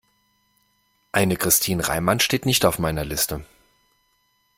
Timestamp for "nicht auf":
2.47-2.79